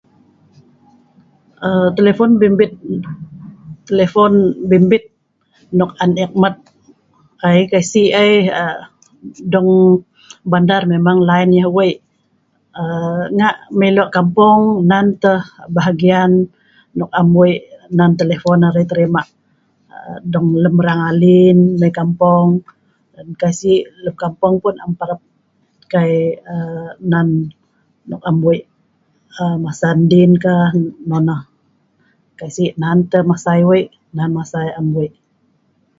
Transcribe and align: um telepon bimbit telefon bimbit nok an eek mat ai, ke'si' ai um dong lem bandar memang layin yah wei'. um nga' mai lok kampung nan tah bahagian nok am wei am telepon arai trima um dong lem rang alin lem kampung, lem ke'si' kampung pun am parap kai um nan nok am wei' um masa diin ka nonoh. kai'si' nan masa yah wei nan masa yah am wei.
um 1.67 1.87
telepon 1.97 2.29
bimbit 2.41 2.71
telefon 3.89 4.31
bimbit 4.69 5.03
nok 5.77 5.91
an 6.03 6.11
eek 6.23 6.33
mat 6.41 6.55
ai, 7.47 7.59
ke'si' 7.71 8.13
ai 8.21 8.33
um 8.61 8.77
dong 9.53 9.69
lem 9.69 10.49
bandar 10.51 10.81
memang 10.93 11.17
layin 11.29 11.51
yah 11.59 11.69
wei'. 11.77 11.95
um 12.81 13.21
nga' 13.37 13.53
mai 13.79 13.91
lok 13.97 14.13
kampung 14.17 14.59
nan 14.89 15.07
tah 15.23 15.41
bahagian 15.75 16.31
nok 16.97 17.11
am 17.19 17.29
wei 17.39 17.55
am 18.03 18.11
telepon 18.19 18.65
arai 18.67 18.85
trima 18.91 19.21
um 19.95 20.19
dong 20.33 20.47
lem 20.63 20.75
rang 20.85 21.01
alin 21.09 21.57
lem 21.81 21.93
kampung, 21.99 22.47
lem 23.15 23.29
ke'si' 23.41 23.79
kampung 24.23 24.55
pun 24.63 24.75
am 24.83 24.91
parap 24.99 25.21
kai 25.93 26.13
um 26.53 26.89
nan 27.11 27.27
nok 28.09 28.23
am 28.29 28.37
wei' 28.47 28.63
um 29.41 29.55
masa 29.63 29.87
diin 30.09 30.33
ka 30.43 30.53
nonoh. 31.09 31.41
kai'si' 32.39 32.69
nan 32.81 32.97
masa 33.29 33.51
yah 33.59 33.67
wei 33.71 33.83
nan 34.15 34.29
masa 34.37 34.57
yah 34.67 34.77
am 34.81 34.87
wei. 34.97 35.09